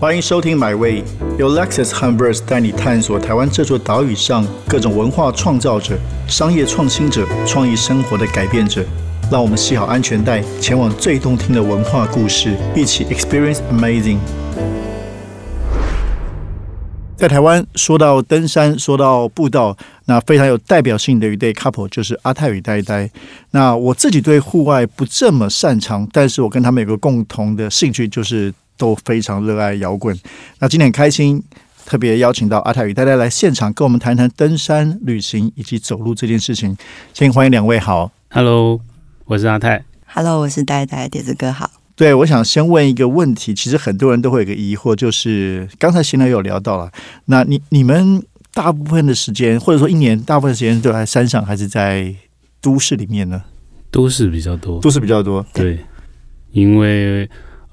[0.00, 1.02] 欢迎收听《My Way》，
[1.40, 5.98] 由 Lexus h u m b e r s 带你探索台湾这座岛屿上各种文化创造者、
[6.28, 8.84] 商业创新者、创意生活的改变者。
[9.28, 14.18] 让我们系好安全带，前往最动听的文化故事，一起 Experience Amazing。
[17.16, 23.10] 在台湾，说到登山，说到步道，那非常有代表性的一对 couple 就是阿泰与呆呆。
[23.50, 30.18] 那我自己对户外不这么擅长，但是我跟他们有个共同的兴趣，就是都非常热爱摇滚。
[30.60, 31.42] 那今天很开心，
[31.84, 36.74] 特别邀请到阿泰与大家来现场，跟我们谈谈登山、旅行以及走路这件事情。
[37.12, 38.80] 先欢迎两位，好，Hello，
[39.26, 41.70] 我是阿泰，Hello，我是呆呆，碟子哥好。
[41.94, 46.90] 对，我想先问一个问题，其实很多人都会有个疑惑，就是刚才新来有聊到了，
[47.24, 48.22] 那你你们
[48.54, 52.14] 大部分的时间，或者说一年大部分时间都在山上，还是在
[52.60, 53.42] 都市里面呢？
[53.90, 55.44] 都市比较多，都市比较多。
[55.52, 55.78] 对，
[56.52, 57.28] 因为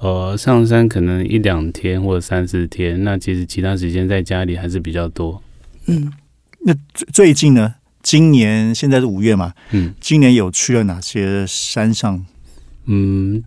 [0.05, 5.41] 呃上山可能一两天或者三四天，那其实其他时间在家里还是比较多。
[5.87, 6.11] 嗯，
[6.59, 7.75] 那最最近呢？
[8.03, 9.53] 今年现在是五月嘛？
[9.71, 12.23] 嗯，今年有去了哪些山上？
[12.85, 13.43] 嗯。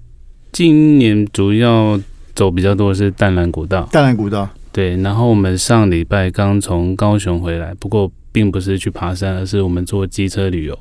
[0.50, 2.00] 今年主要
[2.34, 4.96] 走比较多的是淡蓝古道，淡蓝古道对。
[4.96, 10.76] 然后我们上礼拜刚从高雄回来，不过并不是去爬山，而是我们坐机车旅游。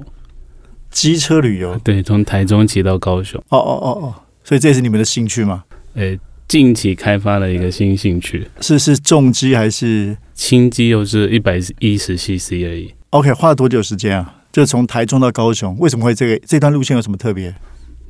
[0.89, 3.39] 机车旅游对，从台中骑到高雄。
[3.49, 5.65] 哦哦哦哦，所以这也是你们的兴趣吗？
[5.97, 6.17] 诶，
[6.47, 10.89] 近期开发了一个新兴趣，是是重机还是轻机？
[10.89, 12.93] 又是一百一十 CC 而已。
[13.09, 14.35] OK，花了多久时间啊？
[14.51, 17.53] 就从台中到高雄，为什么会这个这段路线有什么特别？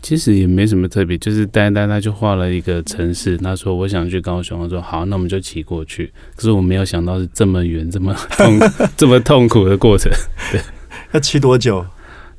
[0.02, 6.12] 其实也没什么特别，就是呆呆他就画了一个城市，他说我想去高雄，我说好，那我们就骑过去。
[6.36, 8.60] 可是我没有想到是这么远、这么痛、
[8.98, 10.12] 这么痛苦的过程。
[10.52, 10.60] 对，
[11.14, 11.86] 要骑多久？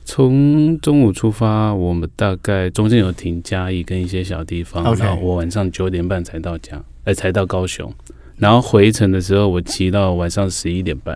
[0.08, 7.92] 从中午出发，我们大概中间有停嘉义跟一些小地方，然后我晚上九点半才到家，哎，才到高雄。
[8.38, 11.14] 然后回程的时候，我骑到晚上十一点半。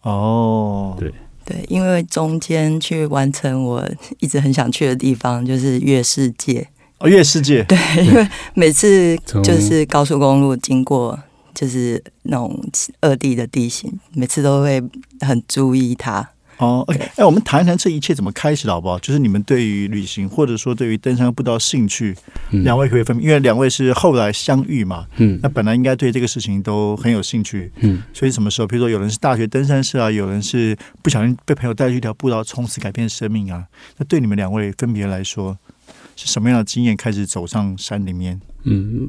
[0.00, 1.12] 哦，对。
[1.44, 3.86] 对，因为中间去完成我
[4.20, 6.66] 一直很想去的地方，就是月世界。
[7.00, 7.62] 哦，月世界。
[7.64, 7.76] 对，
[8.06, 9.14] 因为每次
[9.44, 11.18] 就是高速公路经过，
[11.52, 12.58] 就是那种
[13.02, 14.82] 二地的地形，每次都会
[15.20, 16.30] 很注意它。
[16.60, 18.98] 哦，OK，哎，我们谈一谈这一切怎么开始的好不好？
[18.98, 22.14] 就是你们对于旅行或者说对于登山步道兴趣，
[22.50, 33.64] 两位可以分，因为两位是后来相遇嘛，嗯，那本来应该对这个事情都很有兴趣，嗯，所以什么时候，比如说有人是大学登山社啊，有人是不小心被朋友带去一条步道，从此改变生命啊，
[33.96, 35.56] 那对你们两位分别来说，
[36.14, 38.38] 是什么样的经验开始走上山里面？
[38.64, 39.08] 嗯。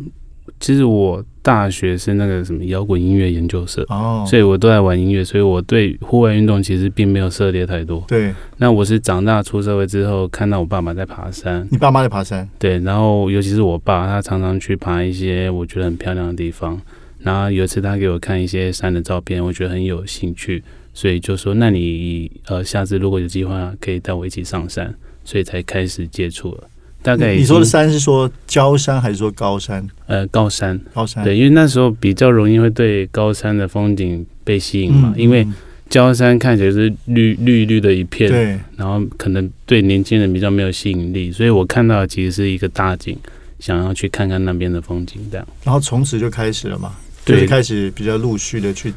[0.60, 8.04] 其实我大学是那个什么摇滚音乐研究社，哦，所以我都在玩音乐，所以我对户外运动其实并没有涉猎太多。
[8.08, 11.68] 对，那我是长大出社会之后，看到我爸爸在爬山。
[11.72, 12.48] 你爸妈在爬山？
[12.60, 16.80] 对，然后尤其是我爸，他常常去爬一些我觉得很漂亮的地方。
[17.20, 20.64] 然后有一次他给我看一些山的照片，我觉得很有兴趣，
[20.94, 26.64] 所以就说：“那你呃，下次如果有计划，可以带我一起上山。”所以才开始接触了。
[27.04, 29.88] 大概你说的山是说焦山还是说高山？
[30.06, 31.24] 呃，高山，高山。
[31.24, 35.14] 对，因为那时候比较容易会对高山的风景被吸引嘛。
[35.18, 35.48] 因为
[35.90, 38.60] 焦山看起来是绿绿绿的一片，对。
[38.78, 43.18] 然后可能对年轻人比较没有吸引力，所以我看到其实是一个大景，
[43.60, 45.48] 想要去看看那边的风景这样。
[45.64, 46.94] 然后从此就开始了嘛，
[47.26, 48.94] 对，开始比较陆续的去。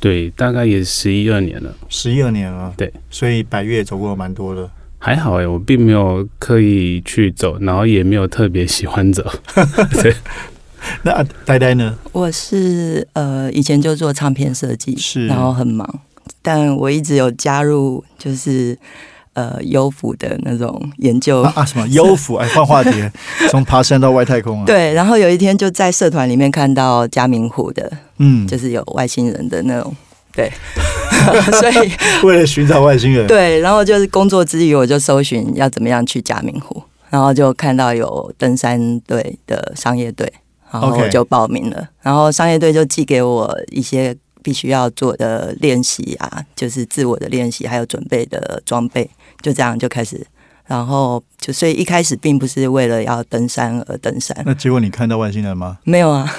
[0.00, 2.72] 对，大概也十一二年了，十一二年了。
[2.76, 4.70] 对，所以百越走过蛮多的。
[4.98, 9.24] 还好哎，我并没有刻意去走，然后也没有特别喜欢走。
[10.02, 10.14] 对，
[11.02, 11.96] 那呆呆呢？
[12.12, 15.88] 我是呃，以前就做唱片设计，是，然后很忙，
[16.42, 18.76] 但我一直有加入，就是
[19.34, 22.36] 呃优抚的那种研究啊，什么 优抚？
[22.36, 22.90] 哎，换话题，
[23.50, 24.66] 从爬山到外太空啊。
[24.66, 29.94] 对，然后有一天就在社团里面看到嘉明湖的，嗯，就是有外星人的那种。
[30.38, 30.52] 对，
[31.58, 31.90] 所以
[32.22, 40.32] 为了寻找外星人，对，然后就是工作之余，我就搜寻要怎么样去嘉明湖，然后就看到有登山队的商业队，
[40.70, 49.10] 然后我就报名了，然后商业队就寄给我一些必须要做的练习啊，就是自我的练习，还有准备的装备，
[49.42, 50.24] 就这样就开始。
[50.68, 54.36] 然后就所以一开始并不是为了要登山而登山。
[54.44, 55.78] 那结果你看到外星人吗？
[55.82, 56.30] 没有啊。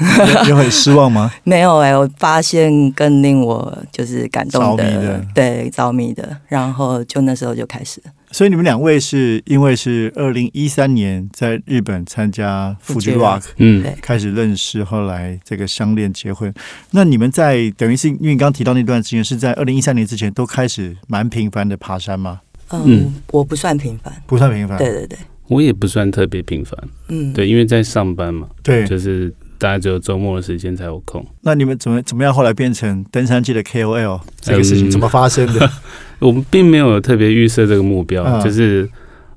[0.48, 1.32] 有很失望吗？
[1.44, 6.38] 没有哎，我发现更令我就是感动的，对，着迷的。
[6.48, 8.02] 然后就那时候就开始。
[8.32, 16.54] 所以你们两位是因为是二零一三年在日本参加富士 Rock，嗯，开始认识，后来这个相恋结婚。
[16.92, 22.42] 那你们在等于是因为你刚刚提到那段时间是在二零一三年之前都开始蛮频繁的爬山吗？
[22.72, 24.78] 嗯，我不算频繁，不算频繁。
[24.78, 25.18] 对对对，
[25.48, 26.78] 我也不算特别频繁。
[27.08, 31.26] 嗯，对，因为在上班嘛，对，就是大家只有周末的时间才有空。
[31.42, 35.70] 那你们怎么怎么样后来变成登山界的 KOL 这个事情怎么发生的？
[36.20, 38.90] 我们并没有特别预设这个目标，就是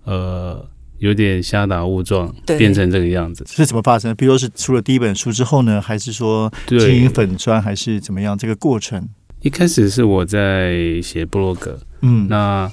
[0.04, 0.68] 呃。
[0.98, 4.14] 有点瞎打误撞，变成这个样子是怎么发生？
[4.14, 8.38] 比如说是出了第一本书之后呢，还是说经营粉砖，还是怎么样？
[8.38, 9.04] 这个过程
[9.40, 12.70] 一开始是我在写布洛格，嗯，那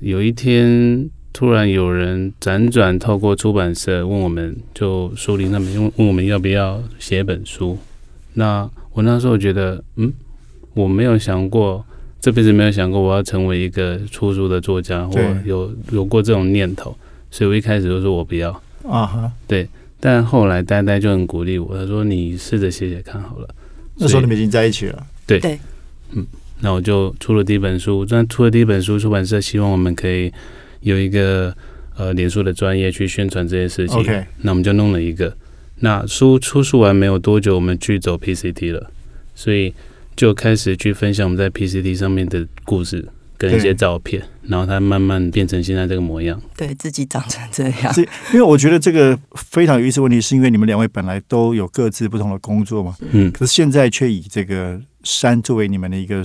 [0.00, 7.78] 有一天突然有人辗转透过出版社问我们，就书林那边问问我们要不要写本书。
[8.34, 10.12] 那我那时候觉得，嗯，
[10.74, 11.84] 我没有想过
[12.20, 16.96] 这辈子没有想过我要成为一个出书的作家，或有有过这种念头。
[17.30, 18.50] 所以我一开始就说我不要
[18.88, 19.68] 啊哈，对，
[20.00, 23.48] 但后来呆呆就很鼓励我，他说你试着写写看好了。
[23.96, 25.58] 那时候你们已经在一起了，对对，
[26.12, 26.26] 嗯，
[26.60, 30.32] 那我就出了第一本书，但出了第一本书，出版社希望我们可以
[30.80, 31.54] 有一个
[31.96, 35.36] 呃脸书的专业去宣传这些事情，OK，那我们就弄了一个。
[35.80, 38.90] 那书出书完没有多久，我们去走 PCT 了，
[39.34, 39.74] 所以
[40.14, 43.08] 就开始去分享我们在 PCT 上面的故事。
[43.40, 46.38] 跟一些照片，然后它慢慢变成现在这个模样。
[46.58, 47.90] 对自己长成这样，
[48.34, 49.98] 因为我觉得这个非常有意思。
[49.98, 56.22] 问题是因为你们两位本来都有各自不同的工作嘛，嗯，可是现在却以这个山作为你们的一个，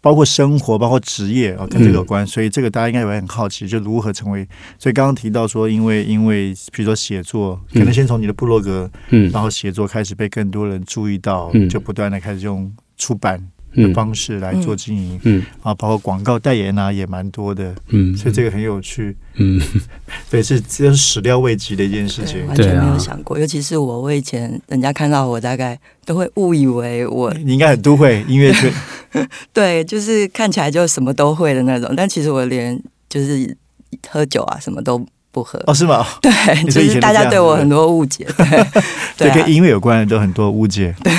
[0.00, 2.26] 包括生活，包括职业啊，跟这个有关。
[2.26, 4.46] 所以这个大家应该也会很好奇，就如何成为。
[4.78, 13.48] 所以刚刚提到说，因为因为比如说写作，可能先从你的部落格，嗯，然后写作开始被更多人注意到，就不断的开始用出版。
[13.74, 15.42] 的方式来做经营，嗯。
[15.62, 19.60] 啊，包括广告代言啊，也蛮多的，嗯，所以这个很有趣，嗯，
[20.30, 28.72] 对，是这是始料未及的一件事情，完全没有想过，尤其是我，我以前人家看到我，大概都会误以为我，你应该很都会音乐圈，
[29.52, 33.56] 对，就是看起来就什么都会的那种，但其实我连就是
[34.08, 34.98] 喝酒啊什么都
[35.30, 36.04] 不喝，哦，是吗？
[36.20, 36.30] 对，
[36.64, 38.26] 就是大家对我很多误解，
[39.16, 41.12] 对， 跟音乐有关的都很多误解，对。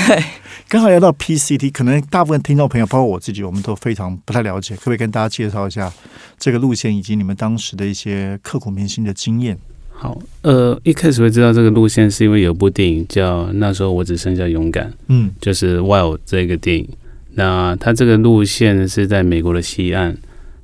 [0.74, 5.92] 刚好要到 PCT，可能大部分听众朋友，包括我自己，我们都非常不太了解，可不可以跟大家介绍一下
[6.36, 9.56] 这个路线以及你们当时的一些刻骨铭心的经验？
[9.92, 16.88] 好，呃，一开始会知道这个路线，是因为有部电影叫《那时候我只剩下勇敢》，嗯，就是 Wild 这个电影。
[17.34, 20.16] 那它这个路线是在美国的西岸，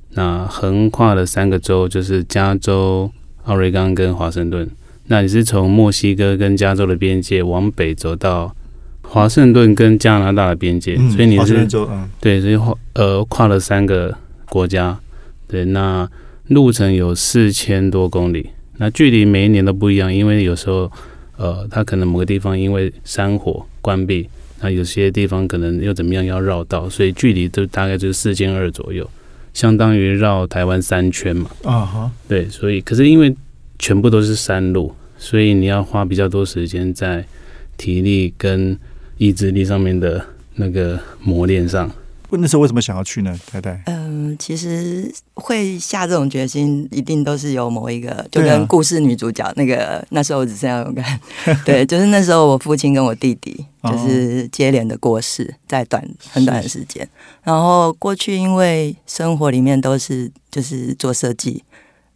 [0.09, 3.09] 那横跨了三个州，就是加州、
[3.45, 4.69] 奥瑞冈跟华盛顿。
[5.05, 8.53] 那你是从墨西哥跟加州的边界往北走到。
[9.13, 11.67] 华盛顿跟加拿大的边界，所以你是
[12.21, 14.17] 对，所以跨呃跨了三个
[14.47, 14.97] 国家，
[15.49, 16.09] 对，那
[16.47, 20.89] 路程有四千多公里，那距离每一年都不一样，因为有时候
[21.35, 24.29] 呃，它可能某个地方因为山火关闭，
[24.61, 29.05] 那有些地方可能又怎么样要绕道，所以距离都大概就是四千二左右，
[29.53, 31.49] 相当于绕台湾三圈嘛。
[31.63, 33.35] 啊哈，对，所以可是因为
[33.77, 37.25] 全部都是山路，所以你要花比较多时间在
[37.75, 38.77] 体力跟
[39.21, 40.25] 意志力上面的
[40.55, 41.87] 那个磨练上，
[42.31, 43.39] 那时候为什么想要去呢？
[43.45, 51.19] 太太，嗯，其实会下这种决心，一定都是有某一个，就跟故事女主角那个那时候我只剩下勇敢，
[51.63, 57.07] 对，就是那时候我父亲跟我弟弟就是接连的过世，在短很短的时间，
[57.43, 61.63] 然后过去因为生活里面都是就是做设计，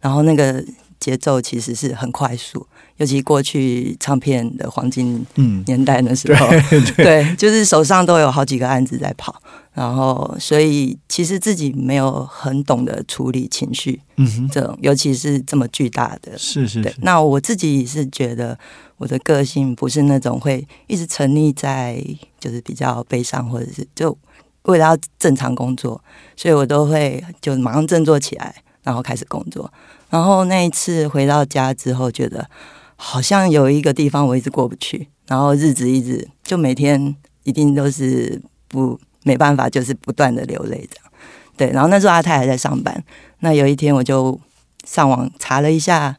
[0.00, 0.64] 然后那个
[0.98, 2.66] 节奏其实是很快速。
[2.98, 5.24] 尤其过去唱片的黄金
[5.66, 6.48] 年代的时候，
[6.96, 9.34] 对，就是手上都有好几个案子在跑，
[9.74, 16.82] 然后所以其实自己没有很懂得处理情绪，嗯，这种尤其是这么巨大的，是是。
[16.82, 18.58] 对那我自己是觉得
[18.96, 22.02] 我的个性不是那种会一直沉溺在
[22.40, 24.16] 就是比较悲伤，或者是就
[24.62, 26.02] 为了要正常工作，
[26.34, 29.70] 所以我都会就马上振作起来，然后开始工作。
[30.08, 32.48] 然后那一次回到家之后，觉得。
[32.96, 41.12] 好像有一个地方我一直过不去，然后日子一直就每天一定都是不没办法，就是不断的流泪这样。
[41.56, 43.04] 对，然后那时候阿泰还在上班，
[43.40, 44.38] 那有一天我就
[44.84, 46.16] 上网查了一下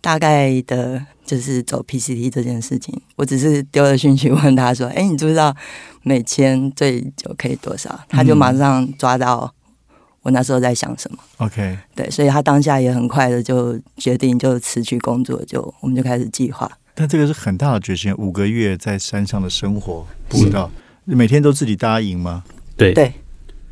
[0.00, 3.00] 大概的，就是走 PCT 这件事情。
[3.16, 5.54] 我只是丢了讯息问他说：“哎，你知不知道
[6.02, 9.52] 每签最久可以多少？”他就马上抓到。
[10.26, 16.68] 我那时候在想什么？OK，对，所以他当下也很快的就决定就辞去工作，就我们就开始计划。
[16.96, 20.68] 但这个是很大的决心，五个月在山上的生活，步道，
[21.04, 22.42] 每天都自己搭营吗？
[22.76, 23.12] 对对。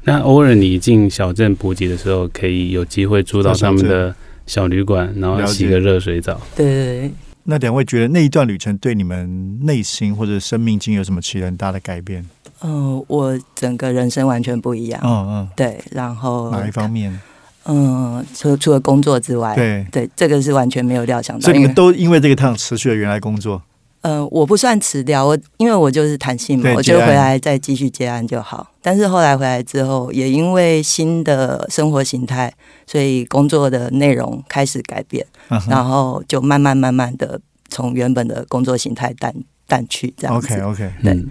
[0.04, 4.14] 那偶尔你进小镇补给的时候，可以有机会住到他们的
[4.46, 6.40] 小旅馆，然后洗个热水澡。
[6.54, 7.11] 对对对。
[7.44, 12.24] 那两位觉得那一段旅程对你们内心或者生命经有什么起很大的改变？
[12.62, 15.00] 嗯，我整个人生完全不一样。
[15.04, 17.20] 嗯嗯，对，然后哪一方面？
[17.66, 21.42] 嗯，除除了工作之外，对对，这个是完全没有料想到。
[21.44, 23.60] 所以你们都因为这个 趟持续了原来工作？
[24.04, 28.70] 呃，我不算辞掉，我因为我就是弹性嘛，我就回来再继续接案就好。
[28.82, 32.52] 但是后来回来之后，也因为新的生活形态，
[32.87, 35.25] 所以工作的内容开始改变，
[35.70, 39.34] 然后就慢慢慢慢的从原本的工作形态淡
[39.66, 40.52] 淡去这样子。
[40.52, 41.25] OK OK，对，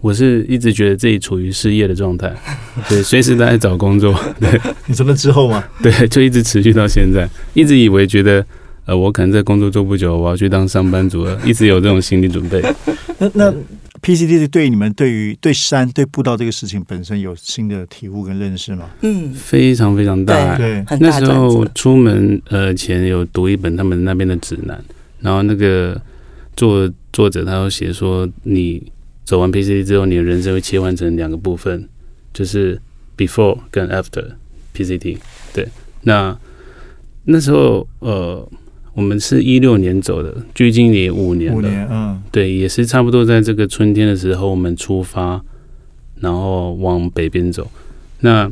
[0.00, 2.32] 我是一直觉得自己处于失业的状态，
[2.88, 4.14] 对，随时都在找工作。
[4.38, 4.48] 对，
[4.86, 5.64] 你说那之后吗？
[5.82, 8.46] 对，就一直持续到现在，一直以为觉得。
[8.90, 12.60] 呃，我可能在工作做不久，我要去当上班族了，一直有这种心理准备。
[13.20, 13.54] 那那
[14.02, 18.90] PCT 对你们对于对山对步道这个事情本身有新的体悟跟认识吗？
[19.02, 20.56] 嗯，非常非常大。
[20.56, 24.82] 对，那时候出门呃前有读一本他们那边的指南，
[25.20, 25.96] 然后那个
[26.56, 28.82] 作作者他有写说，你
[29.24, 31.88] 走完 PCT 之后，你的人生会切换成两个部分，
[32.34, 32.80] 就是
[33.16, 34.32] before 跟 after
[34.74, 35.18] PCT。
[35.52, 35.68] 对，
[36.02, 36.36] 那
[37.26, 38.48] 那时候呃。
[38.92, 41.58] 我们是一六年走的，距今也五年了。
[41.58, 45.40] 五年，嗯，对，也是差不多在这个春天的时候，我们出发，
[46.16, 47.70] 然后往北边走。
[48.18, 48.50] 那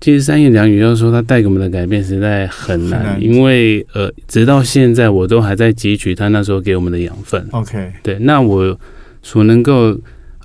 [0.00, 7.46] 其实三言两语要说它带给我们的改变，实在很难，因为呃，直到现在我都还在汲取他那时候给我们的养分。
[7.52, 8.76] OK，对，那我
[9.22, 9.96] 所能够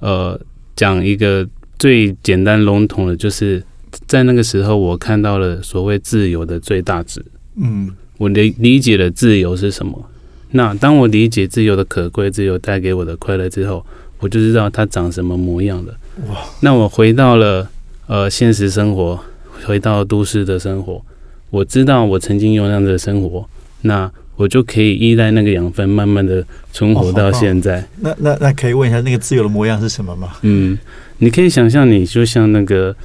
[0.02, 0.40] 呃
[0.76, 1.48] 讲一个
[1.80, 3.64] 最简单笼统的，就是
[4.06, 7.24] 在那个时候，我看到了所谓自由的最大值。
[7.56, 7.90] 嗯。
[8.18, 10.10] 我理理解了自由是什么。
[10.52, 13.86] 那当我理解自由的可贵，自由带给我的快乐之后，
[14.20, 15.94] 我就知道它长什么模样了。
[16.30, 16.38] 哇！
[16.62, 17.70] 那我回到了
[18.08, 19.20] 呃现实生活，
[19.66, 21.04] 回到都市的生活，
[21.50, 23.48] 我知道我曾经有那样的生活，
[23.82, 27.86] 那我就可以依赖那个养分，慢慢的存活到现在。
[28.00, 30.30] 那那那可以问一下，那个自由的模样是什么吗？
[30.44, 30.80] 嗯，
[31.18, 32.96] 你可以想象，你就像那个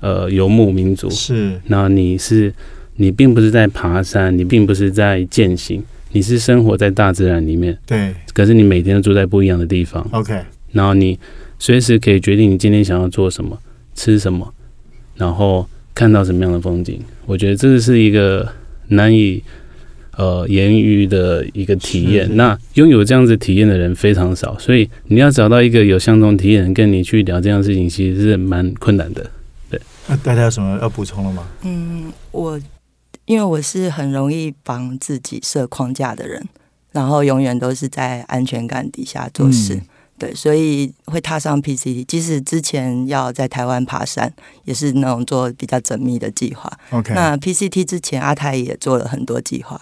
[0.00, 2.54] 呃游牧民族，是，那你是。
[3.00, 7.78] 你并不是在爬山，你并不是在践行，你是生活在大自然里面。
[7.86, 8.12] 对。
[8.34, 10.04] 可是你每天都住在不一样的地方。
[10.10, 10.36] OK。
[10.72, 11.16] 然后你
[11.60, 13.56] 随时可以决定你今天想要做什么、
[13.94, 14.52] 吃什么，
[15.16, 15.64] 然后
[15.94, 17.00] 看到什么样的风景。
[17.24, 18.46] 我觉得这是一个
[18.88, 19.40] 难以
[20.16, 22.28] 呃言喻的一个体验。
[22.36, 29.24] 那拥有这样子体验的人非常少，所以你要找到一个有相同体验跟你去聊这样事情，其实是蛮困难的。
[29.70, 29.80] 对。
[30.08, 31.46] 那大家有什么要补充的吗？
[31.62, 32.60] 嗯，我。
[33.28, 36.48] 因为我是很容易帮自己设框架的人，
[36.92, 39.78] 然后永远都是在安全感底下做事，
[40.16, 42.04] 对，所以会踏上 PCT。
[42.04, 44.32] 即使之前要在台湾爬山，
[44.64, 46.72] 也是那种做比较缜密的计划。
[46.90, 49.78] OK，那 PCT 之前，阿泰也做了很多计划。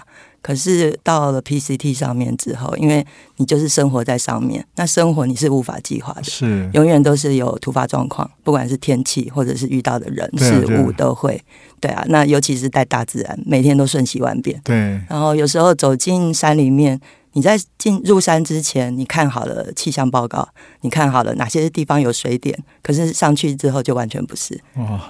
[0.46, 3.04] 可是到了 PCT 上面之后，因为
[3.38, 11.42] 你就是生活在上面，那生活你是无法计划的，是永远都是有突发状况，不管是天气或者是遇到的人事物都会，
[11.80, 14.76] 对啊，那尤其是在大自然，每天都瞬息万变，对。
[15.08, 17.00] 然后有时候走进山里面。
[17.36, 20.48] 你在进入山之前，你看好了气象报告，
[20.80, 24.58] 你看好了哪些地方有水点，可是上去之后就完全不是。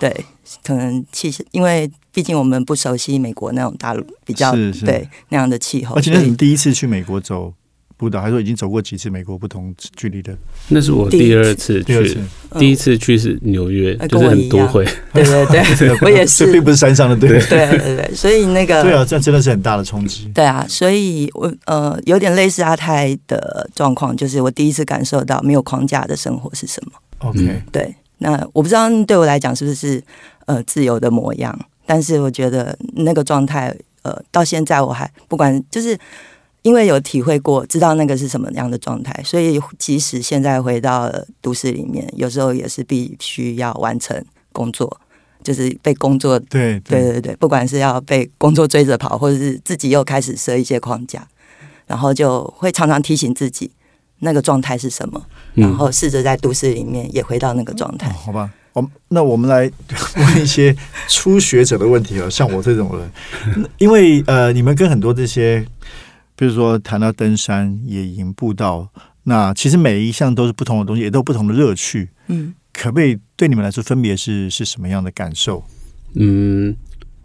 [0.00, 0.24] 对，
[0.64, 4.50] 可能气象，因为毕竟我们不熟悉美国那种大陆比较
[4.84, 5.94] 对那样的气候。
[5.94, 7.54] 而且你第一次去美国走。
[7.98, 10.36] 不道，还说已经走过几次美国不同距离的。
[10.68, 12.18] 那是我第二次去，
[12.58, 14.84] 第一次去是纽约，就是很都会。
[15.14, 17.40] 对对 对，我也是，并不是山上的对。
[17.40, 20.30] 对对对，所以那个对啊，这真的是很大的冲击。
[20.34, 26.92] 对啊，所以我呃有点类似阿泰的状况，就是我第一次感受到没有框架的生活是什么。
[27.20, 30.02] OK，对，那我不知道对我来讲是不是
[30.44, 35.98] 呃自由的模样，但是我觉得那个状态呃到现在我还不管就是。
[36.66, 41.08] 因为有体会过，知道那个是什么样的状态，所以即使现在回到
[41.40, 44.20] 都市里面，有时候也是必须要完成
[44.50, 45.00] 工作，
[45.44, 51.24] 就是被工作对对对对，不管是要被工作追着跑，或者是自己又开始设一些框架，
[51.86, 53.70] 然后就会常常提醒自己
[54.18, 58.10] 那个状态是什么，然后试着在都市里面也回到那个状态。
[58.10, 59.70] 好吧，我那我们来
[60.18, 65.64] 问一些初学者的问题了，像我这种人，因为呃，你们跟很多这些。
[66.36, 68.88] 比如说谈到登山、野营、步道，
[69.24, 72.10] 那其实每一项都是不同的东西，也都有不同的乐趣。
[72.28, 75.64] 嗯，可不可以对你们来说分别是是什么样的感受？
[76.14, 76.76] 嗯，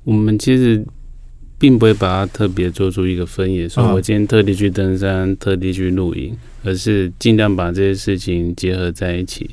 [0.05, 0.83] 我们其实
[1.59, 9.49] 并不会把它特别做出一个分野，说我今天特地去登山、特地去露营，而是尽量把这些事情结合在一起。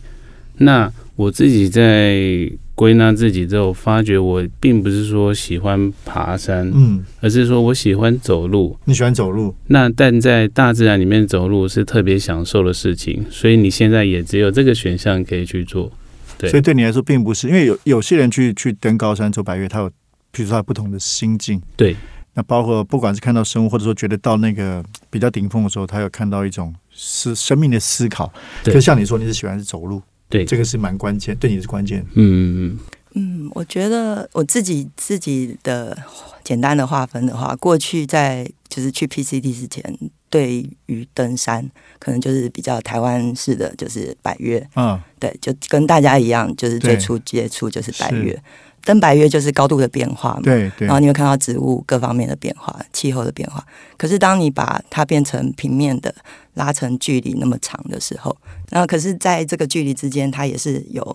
[0.57, 2.51] 那我自己在。
[2.79, 8.79] 归纳自己之后，发觉我并不是说喜欢爬山，嗯，而是说我喜欢走路。
[8.85, 9.53] 你喜欢走路？
[9.67, 15.91] 那但在大自然里面走路是特别享受的事情，所以你现在也只有这个选项可以去做。
[16.39, 19.91] 对，所以对你来说，并不是因为有有些人去去登高山走百越，他有，
[20.31, 21.61] 比如说他不同的心境。
[21.77, 21.97] 对，
[22.35, 24.81] 那包括不管是看到生物，或者说觉得到那个
[25.11, 28.33] 比较顶峰的时候，他有看到一种思生命的思考。
[28.63, 32.01] 就像你说，你是喜欢是走路，对，这个是蛮关键，对你是关键。
[32.15, 32.79] 嗯嗯嗯。
[33.15, 35.97] 嗯，我觉得我自己自己的
[36.45, 39.83] 简单的划分的话，过去在就是去 PCT 之前，
[40.29, 41.69] 对于登山
[41.99, 48.41] 可能就是比较台湾式的，就是百越，嗯，对，就跟大家一样，就是最初接触就是百越，
[48.89, 53.63] 登白月就是高度的变化嘛，对对，然后你会看到植物各方面的变化、气候的变化。
[53.99, 56.15] 可是当你把它变成平面的，
[56.55, 58.35] 拉成距离那么长的时候，
[58.71, 61.15] 然后可是在这个距离之间，它也是有。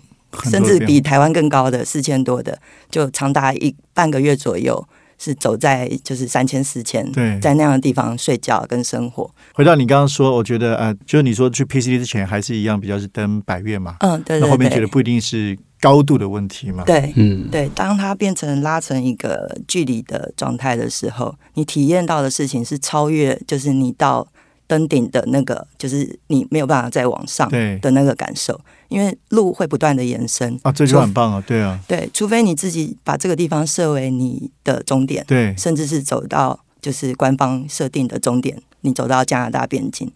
[0.50, 2.58] 甚至比台湾更高的四千多的，
[2.90, 4.84] 就长达一半个月左右，
[5.20, 9.30] 是走在就是三千四千，对，在那样的地方睡觉跟生活。
[9.54, 24.26] 回到你刚刚说，我觉得呃，就是你说去 PCT 之前还是一样，比较是登百月嘛，嗯，对，那后面觉得不一定是高度的问题嘛，对，嗯，对，当它变成拉成一个距离的状态的时候，你体验到的事情是超越，就是你到。
[24.66, 27.48] 登顶的那个，就是你没有办法再往上
[27.82, 30.58] 的那个感受，因为路会不断的延伸。
[30.64, 40.10] 啊，这就很棒啊，对啊，对，除非你自己把这个地方设为你的终点，对，甚至是走到就是官方设定的终点，你走到加拿大边境，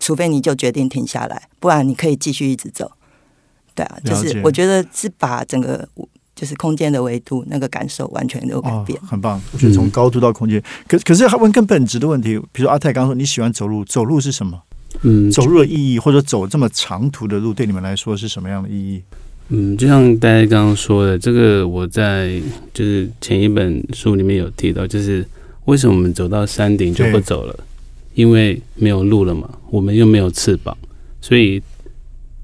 [0.00, 2.90] 除非你就决定停下来，不然你可以继续一直走，
[3.76, 5.88] 对啊，就是我觉得是把整个。
[6.38, 9.40] 就是空间的维度，那个感受完全都改变，很棒。
[9.54, 14.60] 我觉得从高度到空间，可可是还问更本质的问题，比如阿泰刚说你喜欢走路，走路是什么？
[15.00, 19.02] 嗯，走路的意义，或者走这么长途的路，对你们来说是什么样的意义？
[19.48, 22.38] 嗯，就像大家刚刚说的，这个我在
[22.74, 25.26] 就是前一本书里面有提到，就是
[25.64, 27.58] 为什么我们走到山顶就不走了？
[28.12, 30.76] 因为没有路了嘛，我们又没有翅膀，
[31.22, 31.62] 所以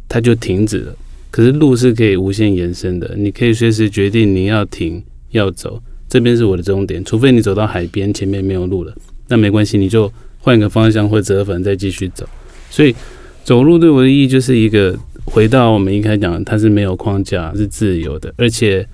[0.08, 0.96] 它就停止了。
[1.32, 5.82] 可是路是可以无限延伸的，你可以随时决定你要停要走。
[6.06, 8.94] 这边是我的终点，除非你走到海边，前面没有路了，
[9.28, 12.28] 那没关系，你就换一个方向或折返再继续走。
[12.68, 12.94] 所以
[13.42, 18.34] 走路对我的意义就是一个回到我们一开始讲，它是没有框架，是自由的。
[18.36, 18.86] 而且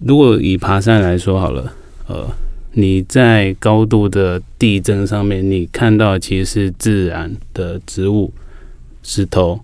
[0.00, 1.72] 如果以爬山来说好了，
[2.08, 2.28] 呃，
[2.72, 8.32] 你在高度的地震上面，你看到其实是自然的植物、
[9.04, 9.60] 石头、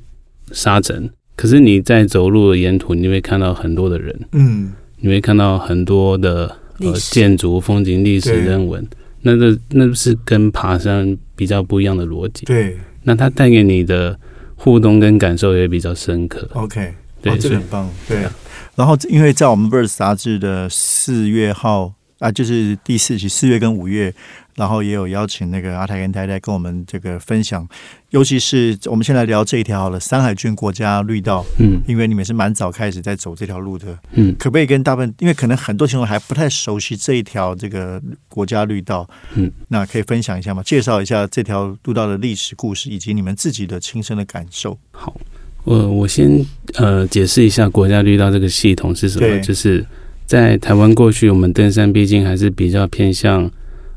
[0.52, 1.10] 沙尘。
[1.38, 8.84] 可是你在走路的沿途，你会看到很多的人，嗯，你会看到很多的呃建筑、风景、历史、人文，
[9.22, 12.44] 那这那是跟爬山比较不一样的逻辑。
[12.44, 14.18] 对，那它带给你的
[14.56, 16.48] 互动跟感受也比较深刻。
[16.54, 17.88] OK，对，这很棒。
[18.08, 18.24] 对。
[18.24, 18.32] 啊，
[18.74, 24.14] 然后因为在我们《Birds》杂志的四月号啊，就是第四期四月跟五月。
[24.58, 27.64] 然后也有邀请那个阿泰跟太太跟我们这个分享，
[28.10, 31.46] 尤其是我们先来聊这一条好了，山海郡国家绿道。
[31.60, 33.96] 嗯，因为你们是蛮早开始在走这条路的。
[34.14, 39.08] 嗯，可不可以跟大部分，因为可能很多听众还不太熟悉这一条这个国家绿道。
[39.34, 40.60] 嗯，那可以分享一下吗？
[40.64, 44.76] 介绍一下这条路道的历史故事，以及你们自己的亲身的感受。
[44.90, 45.16] 好，
[45.62, 49.38] 我我先呃解释一下国家绿道这个系统是什么。
[49.38, 49.86] 就是
[50.28, 53.50] 在台湾过去，我们登山毕竟还是比较偏向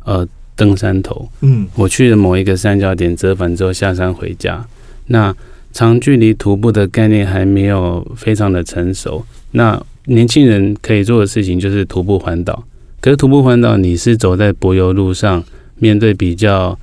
[0.06, 0.28] 呃。
[0.54, 4.64] 登山头，嗯，我去了某一个三角点折返之后下山回家。
[5.08, 5.36] 那
[5.72, 9.26] 长距离徒步的概念还没有非常的成熟。
[9.52, 12.64] 那年轻人可以做的事情就是徒步环岛。
[13.00, 15.44] 可是徒步环岛，你是走在柏油路上，
[15.80, 16.78] 面对比较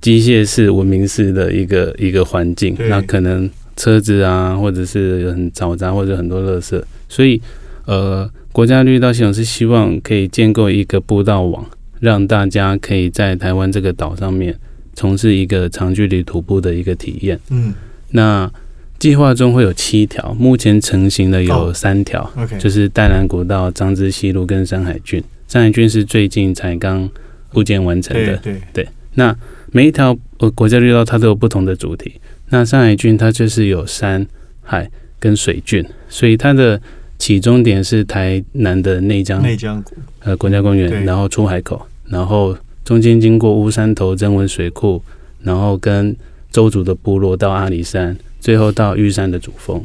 [0.00, 6.82] 机械式、文明式的一个一个环境，那可能车子啊，或者是很嘈杂，或者很多垃圾。
[7.08, 7.40] 所以，
[7.84, 11.64] 呃，国家绿道系统是希望可以建构一个步道网。
[12.00, 14.58] 让大家可以在台湾这个岛上面
[14.94, 17.38] 从事一个长距离徒步的一个体验。
[17.50, 17.74] 嗯，
[18.12, 18.50] 那
[18.98, 22.32] 计划中会有七条，目前成型的有三条。
[22.58, 25.22] 就是淡蓝古道、张之西路跟山海郡。
[25.46, 27.06] 山海郡是最近才刚
[27.52, 28.34] 构建完成的。
[28.38, 28.88] 对对。
[29.12, 29.36] 那
[29.70, 32.14] 每一条呃国家绿道它都有不同的主题。
[32.48, 34.26] 那山海郡它就是有山
[34.62, 36.80] 海跟水郡，所以它的
[37.20, 39.84] 起终点是台南的内江内江
[40.20, 41.86] 呃国家公园，然后出海口。
[42.08, 45.00] 然后中间经过乌山头增文水库，
[45.42, 46.16] 然后跟
[46.50, 49.80] 周族的部落到阿里山，最后到玉山的主峰。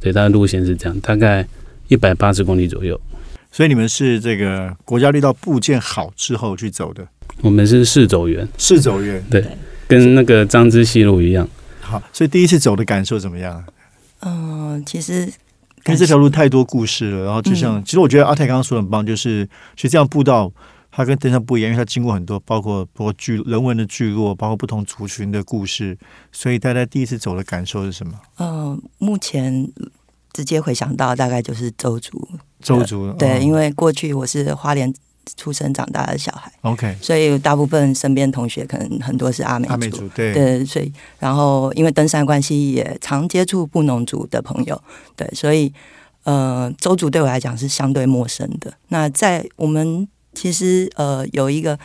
[0.00, 1.46] 对，它的路线是这样，大概
[1.88, 3.00] 一百八十公里左右。
[3.50, 7.06] 所以你们是这个国家绿道部件好之后去走的？
[7.40, 9.42] 我们是试走员，试走员对，
[9.86, 11.48] 跟那个张之西路一样。
[11.80, 13.64] 好，所以第一次走的感受怎么样？
[14.20, 15.32] 嗯，其实
[15.86, 19.44] 因为这条路太多故事了，然后就像其实我觉得阿泰刚刚说的很棒，就是
[19.76, 20.52] 其实这样步道。
[20.96, 25.98] 它跟登山不一样，因为它经过很多，包括包括聚人文的聚落，包括不同族群的故事。
[26.30, 28.12] 所以大家第一次走的感受是什么？
[28.38, 29.68] 嗯，目前
[30.32, 32.28] 直接回想到大概就是周族。
[32.60, 34.94] 周族对，因为过去我是花莲
[35.36, 36.50] 出生长大的小孩。
[36.62, 44.80] OK，所以大部分身边同学可能很多是阿美阿美族，对对，所以然后因为登山关系也常接触布农族的朋友，
[45.16, 45.72] 对，所以
[46.24, 48.72] 呃，周族对我来讲是相对陌生的。
[48.88, 51.78] 那在我们其实呃有一个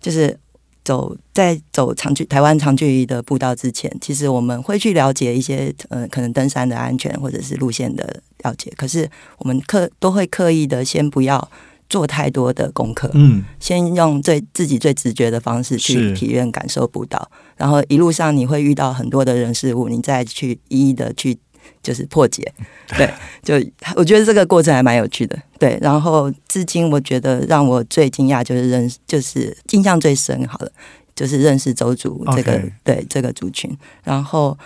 [0.00, 0.38] 就是。
[0.86, 8.72] 走在走长距台湾长距离的步道之前，其实我们会去了解一些呃可能登山的安全或者是路线的了解。
[8.76, 11.50] 可是我们刻都会刻意的先不要
[11.88, 21.38] 做太多的功课，嗯，先用最自己最直觉的方式去体验感受不到，然后一路上你会遇到很多的人事物，你再去一一的去。
[21.82, 22.52] 就是破解，
[22.96, 23.54] 对，就
[23.96, 25.76] 我觉得这个过程还蛮有趣的，对。
[25.80, 30.70] 然后至今我觉得让我最惊讶就是认，就是印象最深，好了，
[31.16, 33.76] 就是认识周族这个对这个族群。
[34.04, 34.56] 然后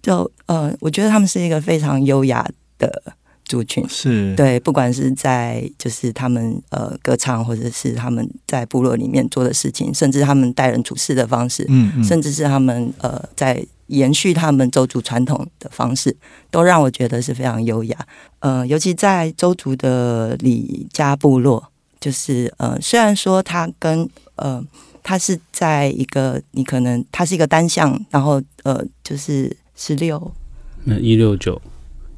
[0.00, 2.48] 就呃，我觉得他们是一个非常优雅
[2.78, 3.02] 的
[3.46, 13.66] 族群，是对，不管是在就是他们呃歌唱，或者是他们在部落里面做的事情，甚至他们待人处事的方式，嗯，甚至是他们呃在。
[13.88, 16.16] 延续他们周族传统的方式，
[16.50, 17.96] 都让我觉得是非常优雅。
[18.40, 21.64] 呃，尤其在周族的李家部落，
[22.00, 24.60] 就是呃，虽然说他跟呃，
[25.04, 30.32] 它是在一个你可能它是一个单向，然后呃，就是十六
[30.82, 31.62] 那一六九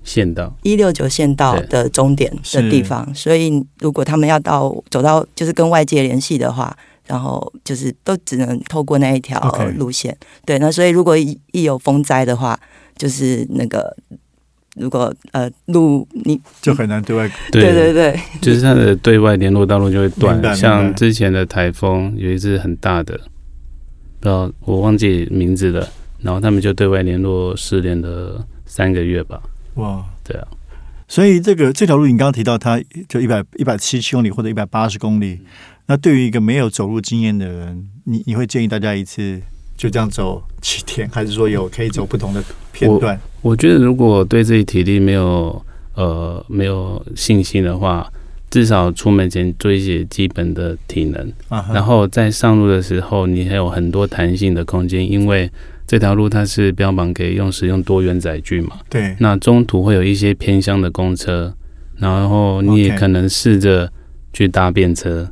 [0.09, 6.75] 县道一六九县道的终点的地方，所以如果他们要到走到就是跟外界联系的话。
[7.09, 9.41] 然后就是都只能透过那一条
[9.79, 10.59] 路线，对。
[10.59, 12.61] 那所以如果一一有风灾的话，
[12.99, 13.97] 就是那个
[14.77, 20.55] 如果呃路你就很难对外对对对，就是它的对外联络道路就会断。
[20.55, 23.15] 像之前的台风有一只很大的，
[24.21, 25.89] 不知道我忘记名字了，
[26.21, 29.41] 然后他们就对外联络失联了三个月吧。
[29.79, 30.47] 哇，对啊。
[31.09, 35.41] 所以这个这条路你刚刚提到，它就一百一百七七公里或者一百八十公里。
[35.87, 39.41] 那对于一个没有走路经验的人，你你会建议大家一次
[39.75, 43.19] 就这样走七天，还是说有可以走不同的片段？
[43.41, 45.65] 我觉得如果对自己体力没有
[45.95, 48.07] 呃没有信心的话，
[48.51, 51.33] 至少出门前做一些基本的体能，
[51.73, 55.51] 然后在上路的时候，你还有很多弹性的空间，因为
[55.89, 58.77] 这条路它是标榜可以用使用多元载具嘛。
[58.89, 59.17] 对。
[59.19, 61.53] 那中途会有一些偏乡的公车，
[61.97, 63.91] 然后你也可能试着
[64.33, 65.29] 去搭便车。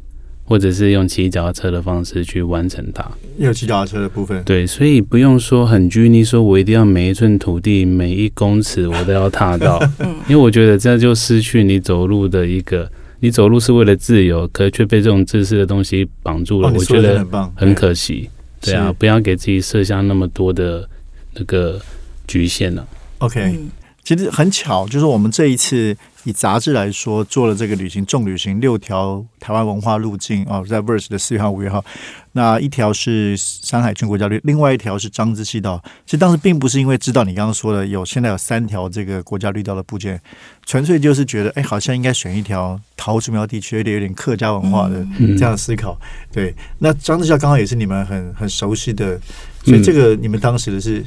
[0.48, 3.04] 或者是用骑脚踏车的方式去完成它，
[3.36, 9.82] 有骑脚踏车的部分，对，所以不用说很拘泥，说我一定要每一寸土地、每一公尺我都要踏到，
[10.30, 12.88] 因为我觉得这就失去你走路的一个，
[13.18, 18.30] 你走路是为了自由，可却被这种自私的东西绑住了，我觉得很棒，很可惜，
[18.66, 20.88] 对啊，不要给自己设下那么多的
[21.34, 21.80] 那个
[22.26, 22.86] 局限了。
[23.18, 23.58] OK，
[24.02, 25.96] 其实很巧，就是我们这一次。
[26.26, 31.84] 以杂志来说，做了这个旅行重旅行六条台湾文化路径哦，在 Verse 的四月号、五月号，
[32.32, 35.80] 那一条是山海郡国家绿，另外一条是张之溪道。
[36.04, 40.20] 其实当时并不是因为知道你刚刚说的有现在有三条这个国家绿道的部件，
[40.66, 45.06] 纯粹就是觉得哎，好像应该选一条桃竹苗地区有点有点客家文化的
[45.38, 45.96] 这样思考。
[46.32, 49.16] 对，那张之溪道刚好也是你们很很熟悉的，
[49.62, 51.06] 所以这个你们当时的是，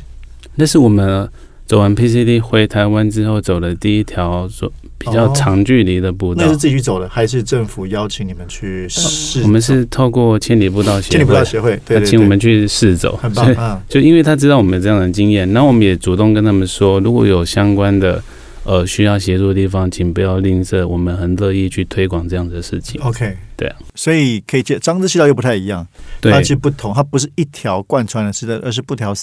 [0.55, 1.29] 那是我们。
[1.69, 9.43] 走完 PCD 回台湾之后，走的第一条走比较长距离的步道，那是自己去走的，还是政府邀请你们去试？
[9.43, 13.79] 我们是透过千里步道协会，千里步道协会，他请我们去试走，很棒。
[13.87, 18.19] 就因为他知道我们有这样的经验，然后我们也主动跟他们说，如果有相关的
[18.63, 22.99] 呃需要协助的地方，请不要吝啬，我们很乐意去推广这样的事情。
[23.03, 25.85] OK，对啊，所以可以接张之溪道又不太一样，
[26.19, 29.13] 它其实不同，它不是一条贯穿的，是的，而是不条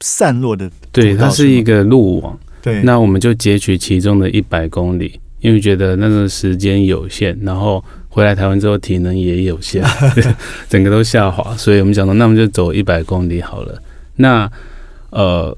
[0.00, 0.70] 散落的。
[0.92, 2.38] 对，它是一个路网。
[2.62, 9.84] 对，那我们就截取其中的一百公里，因为觉得那个时间有限，然后回来台湾之后体能也有限，
[10.68, 13.80] 整个都下滑，所以我们讲说，那我们就走一百公里好了。
[14.16, 14.50] 那
[15.10, 15.56] 呃，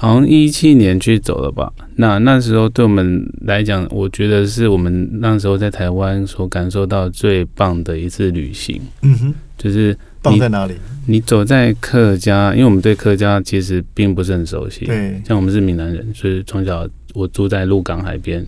[0.00, 1.70] 好像一七年去走了吧？
[1.96, 8.80] 那那时候对我们来讲，我觉得是我们那时候在台湾所感受到最棒的一次旅行。
[9.02, 9.96] 嗯哼，就是。
[10.22, 10.74] 棒在哪里？
[11.06, 14.84] 你走在客家，因为我们对客家其实并不是很熟悉。
[14.84, 18.46] 对，像我们是闽南人，所以从小我住在鹿港海边，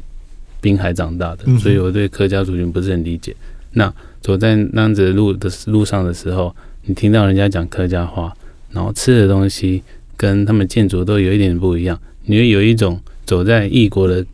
[0.60, 3.34] 滨海长大的，所以我对客家族群不是很理解。
[3.72, 8.30] 那走在那样子路的路上的时候，你听到人家讲客家话，
[8.70, 9.82] 然后吃的东西
[10.16, 14.24] 跟他们建筑都有一点不一样，你会有一种走在异国的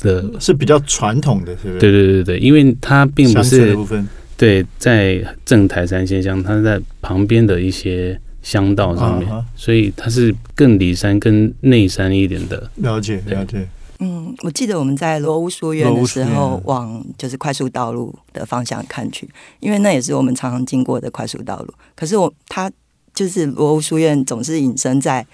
[0.00, 1.78] 的，是比较传统的，是不是？
[1.78, 3.76] 对对对对，因为它并不是。
[4.36, 12.70] 对，在正台山县乡，它在旁边的一些乡道上面，所以它是更里山、更内山一点的。
[12.76, 13.66] 了解，了解。
[13.98, 21.74] 嗯，我记得我们在罗屋书院的时候，往就是快速道路的方向看去，因为那也是我们常常经过的快速道路。
[21.96, 22.70] 可是我他
[23.18, 25.26] 就是罗屋书院总是隐身在，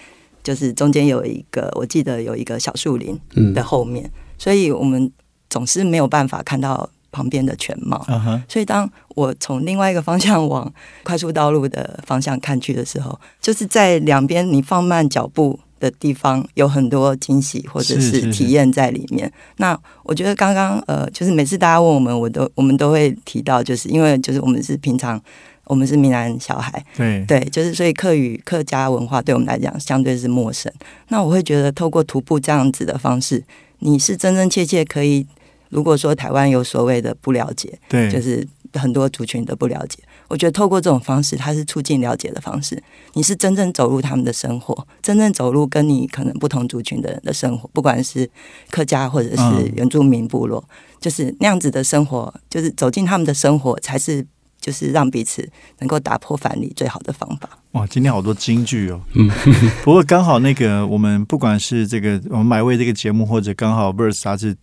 [0.43, 3.21] 就是中间有一个，我记得有一个小树林
[3.53, 5.13] 的后面，所以我们
[5.51, 8.03] 总是没有办法看到旁边的全貌。
[8.49, 15.61] 所以当我从另外一个方向往快速道路的方向看去的时候，就是在两边你放慢脚步。
[15.81, 19.31] 的地方有很多惊喜或者是体验在里面。
[19.59, 25.21] 那我觉得刚刚呃，就是每次大家问我们，我都我们都会提到，就是因为就是我们是平常
[25.67, 30.73] 我们是闽南小孩，对对，就是所以客语客家文化对我们来讲相对是陌生。
[31.09, 33.43] 那我会觉得透过徒步这样子的方式，
[33.79, 35.27] 你是真真切切可以，
[35.71, 39.99] 如果说台湾有所谓的不了解，对，就是很多族群的不了解。
[40.29, 42.83] 我觉得透过这种方式，它是促进了解的方式。
[43.13, 48.29] 你是真正走入他们的生活，真正走入跟你可能不同族群的人的生活，不管是
[48.71, 50.65] 客家或者是原住民部落，
[50.99, 54.27] 就是那样子的生活，就是走进他们的生活，才是
[54.65, 55.47] 就是让彼此
[55.81, 57.47] 能够打破藩篱最好的方法。
[57.73, 58.99] 哇，今天好多金句哦。
[59.15, 59.29] 嗯，
[59.85, 64.57] 不过刚好那个我们不管是这个我们买位这个节目，或者刚好《Verse》杂志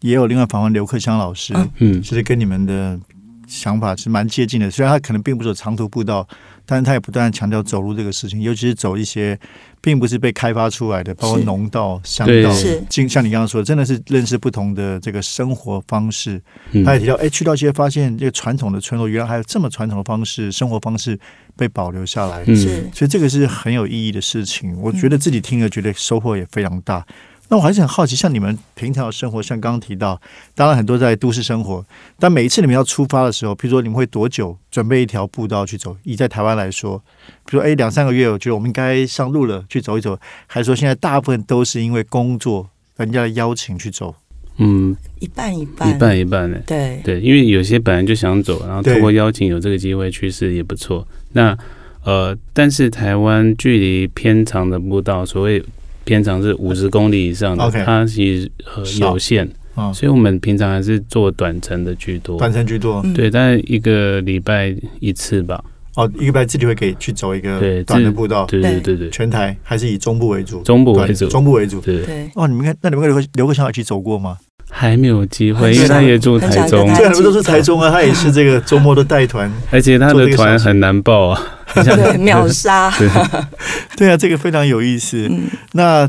[0.00, 2.98] 也有另外访问刘克湘老师，嗯，其实跟你们的。
[3.46, 6.26] 想法是蛮接近的，虽然他可能并不是长途步道，
[6.66, 9.38] 但是他也不断强调走路这个事情，尤其是走一些
[9.80, 12.50] 并不是被开发出来的，包括农道、乡道，
[12.88, 16.40] 经像你刚刚说，真的是认识不同的这个生活方式。
[16.84, 21.18] 他也提到，哎，去到一些发现这个传统的村落，原来还有这么传统的方式，生活方式
[21.56, 24.74] 被保留下来，是，所以这个是很有意义的事情。
[24.80, 27.04] 我觉得自己听了，觉得收获也非常大。
[27.48, 30.20] 那我还是很好奇，像你们平常的生活，像刚刚提到，
[30.54, 31.84] 当然很多在都市生活，
[32.18, 35.94] 但每一次你们要出发的时候，比如说你们会多久准备一条步道去走？
[36.04, 36.96] 以在台湾来说，
[37.44, 44.14] 比如说哎两三个月，我觉得我们应该上路了，去走一走，还是说现在大部分都是因为工作人家的邀请去走？
[44.56, 51.06] 嗯，一半一半，一半一半的，对对，因为有些本来就想走，然后通过邀请有这个机会去试也不错。
[51.32, 51.56] 那
[52.04, 55.62] 呃，但是台湾距离偏长的步道，所谓。
[56.04, 59.48] 偏长是五十公里以上的，它其实呃有限，
[59.92, 65.62] 所以我们平常还是做短程的居多，短程居多，对，但一个礼拜一次吧。
[65.96, 68.96] 哦，一个礼拜自己会给去走一个短的步道，对对对。
[68.96, 72.02] 对，全台还是以中部为主，中部为主，中部为主，对。
[72.02, 72.28] 对。
[72.34, 74.36] 哦，你们看，那你们跟刘刘克强一起走过吗？
[74.70, 81.40] 还没有机会，因为他也住台中，对，他们都是台中啊，他也是这个周末都带团， 而且他的团很难报啊，
[81.82, 82.92] 对，秒杀，
[83.96, 85.30] 对啊，这个非常有意思。
[85.72, 86.08] 那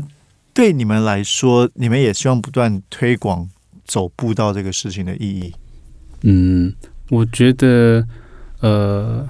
[0.54, 3.48] 对你们来说，你们也希望不断推广
[3.84, 5.52] 走步道这个事情的意义。
[6.22, 6.72] 嗯，
[7.10, 8.06] 我觉得，
[8.60, 9.26] 呃，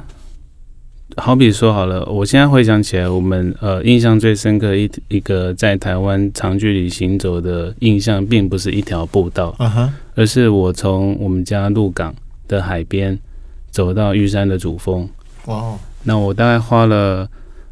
[1.16, 12.14] 好比说好了，我现在回想起来，我们呃印象最深刻一一个在台湾长距离行走的印象，并不是一条步道，啊哈，而是我从我们家鹿港
[12.46, 13.18] 的海边
[13.70, 15.09] 走到玉山的主峰。
[15.46, 17.28] 哇，那我大概花了。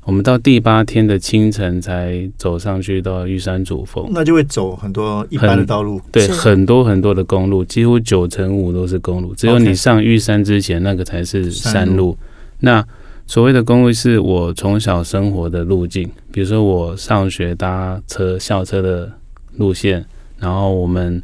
[0.06, 12.14] 我们到第八天的清晨才走上去到玉山主峰，那就会走很多一般的道路，对，很多很多的公路，几乎九成五都是公路，只有你上玉山之前那个才是山路。
[12.60, 12.86] 那
[13.26, 19.10] 所谓的公路是我从小生活的路径，比如说我上学搭车校车的
[19.56, 20.04] 路线，
[20.38, 21.22] 然后我们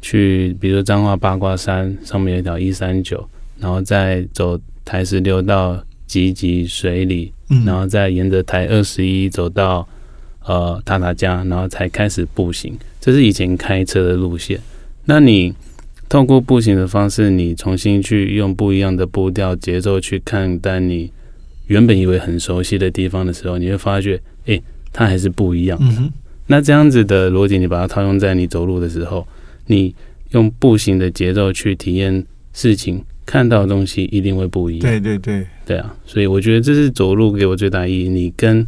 [0.00, 7.32] 去，比如说彰化八卦山上面有一条一三九，然后再走台十六到集集水里。
[7.66, 9.84] 然后再沿着台二十一走到
[10.44, 12.72] 呃塔塔家，然后才开始步行。
[13.00, 14.60] 这是以前开车的路线。
[15.06, 15.52] 那你
[16.08, 21.10] 透过步行的方式，你重新去用不一样的步调节奏去看待你
[21.66, 25.76] 原本以为很熟悉的地方的时候，你会发觉，哎，它还是不一样。
[26.46, 29.26] 那这样子的逻辑，你把它套用在你走路的时候，
[29.66, 29.92] 你
[30.30, 33.04] 用步行的节奏去体验事情。
[33.26, 34.80] 看到的东西一定会不一样。
[34.80, 38.08] 对对对，对啊，所以我觉得这是走路给我最大意义。
[38.08, 38.66] 你跟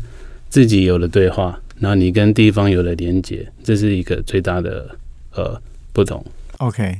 [0.49, 4.97] 自己有了对话，然后你跟地方有了连接，这是一个最大的
[5.35, 5.61] 呃
[5.93, 6.25] 不同。
[6.59, 6.99] OK，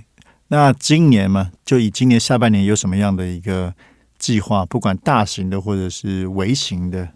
[0.49, 3.73] 那今年嘛，就以今年下半年有什么样的一个
[4.19, 4.67] 计划？
[4.67, 7.11] 不管大型的或者是微型的，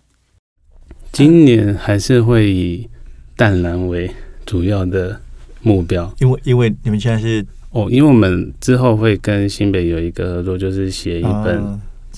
[1.10, 2.88] 今年还是会以
[3.34, 4.10] 淡蓝为
[4.44, 5.20] 主要的
[5.62, 7.44] 目标，因为因为你们现在是。
[7.76, 11.62] 哦，因为我们之后会跟新北有一个合作，就是写一本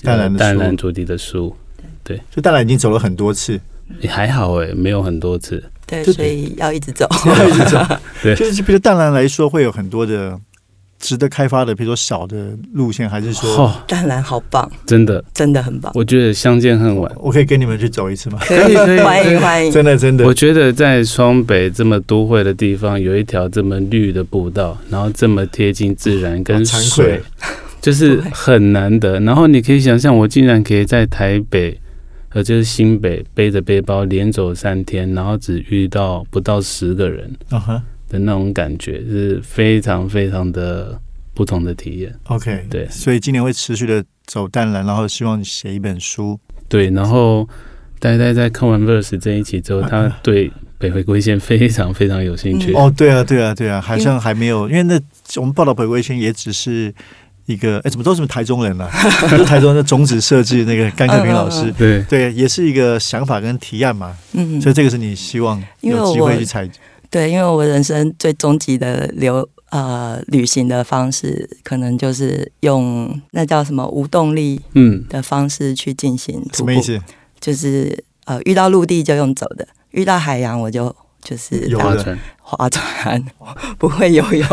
[0.01, 1.53] 淡蓝淡蓝主题的书。
[2.03, 3.59] 对，就淡蓝已经走了很多次，
[3.99, 5.61] 也还好哎，没有很多次。
[5.85, 7.77] 对，所以要一直走， 要一直走。
[8.23, 10.39] 对，就是比如淡蓝来说，会有很多的
[10.99, 15.91] 值得开发的，比如说小的路线，还是说淡蓝好棒，真的真的很棒。
[15.95, 18.37] 我觉得相见恨晚，我可以跟你们去走一次吗？
[18.41, 19.71] 可以可以， 欢迎欢迎。
[19.71, 27.21] 真的真的，我觉得在双北这么都会的地方，有一条这么绿的步道，然后这么贴近自然跟水，
[27.81, 29.19] 就是很难得。
[29.21, 31.79] 然后你可以想象，我竟然可以在台北，
[32.33, 37.31] 呃，就是新北背着背包连走三天，然后只遇到不到十个人。
[38.09, 40.99] 的那种感觉是非常非常的
[41.33, 42.13] 不同的体验。
[42.25, 46.37] OK，对，所以今年会持续的走淡蓝，然后希望写一本书。
[46.67, 47.47] 对，然后
[47.99, 52.73] 呆呆在看完 Verse 这一期之后，他对北回归线非常非常有兴趣。
[52.73, 54.99] 哦，对啊，对啊，对啊，好像还没有，因为那
[55.37, 56.93] 我们报道北回归线也只是
[57.45, 58.87] 一个，哎，怎么都是台中人呢？
[59.45, 64.15] 台中的种子设计那个甘克平老师，对对，也是一个想法跟提案嘛。
[64.33, 66.69] 嗯，所以这个是你希望有机会去采。
[67.09, 75.03] 对，因为我人生最终极的流呃旅行的方式，可能就是用那叫什么无动力嗯。
[75.09, 76.71] 的方式去进行徒步，
[77.39, 83.25] 就是呃遇到陆地就用走的，遇到海洋我就就是划船，划 船
[83.77, 84.47] 不会游泳，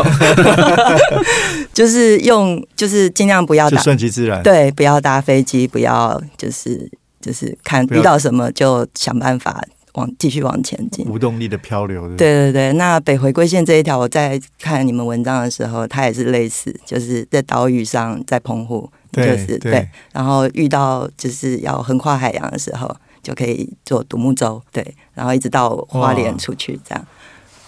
[1.73, 6.89] 就是用就是尽量不要顺其自然，对，不要搭飞机，不要就是
[7.21, 9.63] 就是看遇到什么就想办法。
[9.97, 12.07] 往继续往前进，无动力的漂流。
[12.15, 27.03] 对对对，那北回归线这一条，我在看你们文章的时候，它也是类似，就是在岛屿上，在澎湖，就是对，然后遇到就是要横跨海洋的时候，就可以坐独木舟，对，然后一直到花莲出去，这样。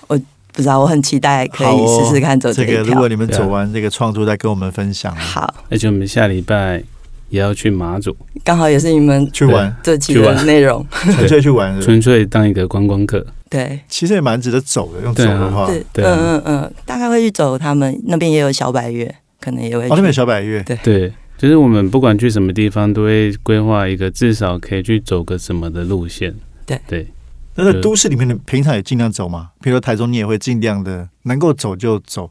[0.08, 0.16] 我
[0.54, 2.84] 不知道，我很期待可以试试看走这个。
[2.84, 5.16] 如果你们走完这个创作，再跟我们分享。
[5.16, 6.84] 好，那就我们下礼拜。
[7.30, 9.76] 也要去马祖，刚好也是你们去玩。
[9.82, 13.26] 这期的内容， 纯粹去玩，纯粹当一个观光客。
[13.50, 19.86] 对，其实也蛮值得走的，用走的话，对，嗯嗯嗯，大概会去走他们那边也有小百月，可能也会。
[19.86, 20.78] 哦，那边有小百月，对。
[20.84, 26.34] 对，就是我们不管去什么地方，都会规划一个至少可以去走个什么的路线。
[26.66, 26.80] 对。
[26.88, 27.08] 对，
[27.56, 32.30] 那在都市里面的平常也尽量走嘛，比如说台中，你也会尽量的能够走就走。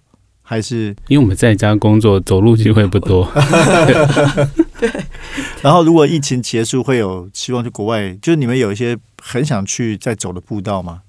[0.50, 3.30] 还是因为我们在家工作，走路机会不多。
[4.80, 4.90] 对。
[5.60, 11.02] 然后，如果疫情结束，会有希望去国外，就是你们有一些很想去再走的步道吗？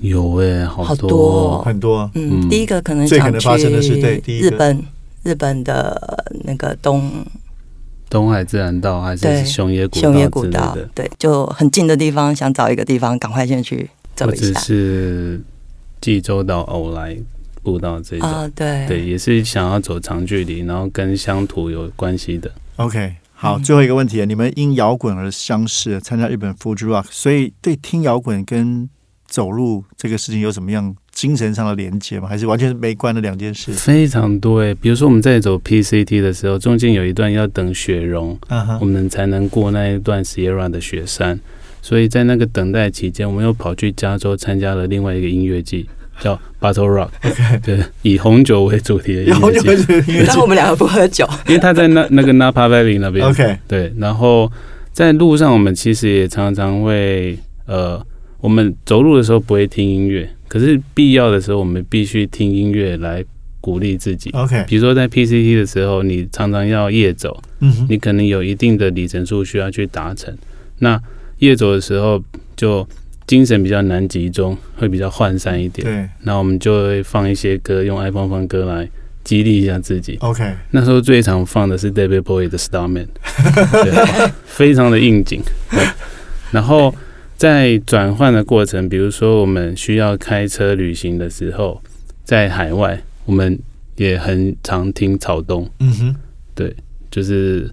[0.00, 2.10] 有哎，好多很多。
[2.14, 4.82] 嗯，第一个可能最可能发生的是对日本
[5.24, 7.22] 日本的那个东
[8.08, 10.74] 东海自然道，还是熊野古熊野古道？
[10.94, 14.58] 对，就很近的地方，想找一个地方赶快先去走一下。
[14.58, 15.42] 是
[16.00, 17.18] 济州岛偶来。
[17.64, 22.52] 步道这种，对对，也是想要走长距离，然后跟乡土有关系的。
[22.76, 28.88] OK，好，最后一个问题，你们因摇滚而相识，参加日本 Fuji Rock，所以对听摇滚跟
[29.26, 32.28] 走路这个事情有什么样精神上的连接吗？
[32.28, 33.72] 还是完全是没关的两件事？
[33.72, 38.38] 非常多诶，比如说我们在走 PCT 的时候，中间有一段要等雪融，
[38.80, 41.40] 我们才能过那一段 Sierra 的雪山，
[41.80, 45.88] 所以在那个等待期间，我们又跑去加州参加了另外一个音乐季。
[46.20, 47.10] 叫 Battle Rock，
[47.62, 50.24] 对，以红酒为主题的音乐节。
[50.26, 53.26] 但我们两个不喝酒，因为他在那那个 Napa Valley 那边。
[53.26, 53.92] OK，对。
[53.98, 54.50] 然后
[54.92, 58.00] 在路上，我们其实也常常会，呃，
[58.40, 63.22] 我们走路的时候不会听音乐，可是必要的时候，我们必须听音乐来
[63.60, 64.30] 鼓励自己。
[64.30, 70.34] OK，比如说在 PCT 的时候，你常常要夜走，嗯，你可能有一定的里程数需要去达成。
[70.78, 71.00] 那
[71.38, 72.22] 夜走的时候
[72.56, 72.86] 就。
[73.26, 75.86] 精神比较难集中，会比较涣散一点。
[75.86, 78.88] 对，那我们就会放一些歌，用 iPhone 放歌来
[79.24, 80.18] 激励一下自己。
[80.20, 83.06] OK，那时候最常放的是 David Bowie 的 Starman，
[83.72, 85.40] 对，非常的应景。
[86.50, 86.94] 然后
[87.36, 91.80] 在转换的过程，比如说我们需要开车旅行的时候，
[92.24, 93.58] 在海外，我们
[93.96, 95.68] 也很常听草东。
[95.80, 96.16] 嗯哼，
[96.54, 96.76] 对，
[97.10, 97.70] 就是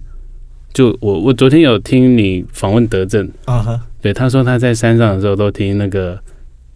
[0.72, 3.30] 就我我昨天有听你访问德政。
[3.44, 3.80] 啊哈。
[4.02, 6.18] 对，他说他在山上的时候都听那个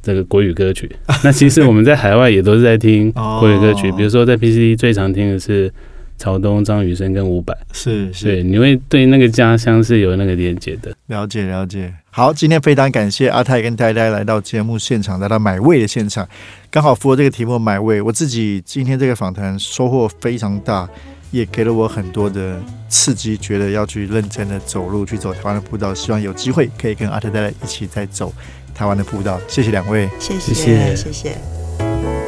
[0.00, 0.90] 这个国语歌曲。
[1.24, 5.70] 那其实我们在海外也都是在听国语歌曲，比如说在 PCT 最常听的是
[6.16, 7.52] 曹东、张雨生跟伍佰。
[7.72, 10.94] 是是，对，你会对那个家乡是有那个连接的。
[11.08, 11.92] 了解了解。
[12.10, 16.26] 好，今天非常感谢阿泰跟呆呆来到节目现场，来到买位的现场，
[16.70, 18.00] 刚好符合这个题目买位。
[18.00, 20.88] 我自己今天这个访谈收获非常大。
[21.30, 25.94] 也给了我很多的刺激，觉得要去认真的走路，去走台湾的步道。
[25.94, 28.32] 希望有机会可以跟阿特带来一起再走
[28.74, 29.40] 台湾的步道。
[29.48, 30.54] 谢谢两位，谢谢
[30.94, 31.36] 谢谢。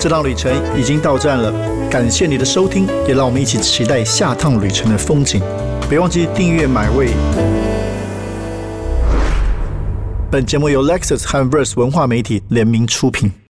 [0.00, 1.52] 这趟旅程已经到站了，
[1.90, 5.42] 感谢你的收听，也让我们一起期待下趟旅程的风景。
[5.88, 7.08] 别忘记订阅买位。
[10.30, 13.32] 本节目由 Lexus 和 Verse 文化媒体联名出品。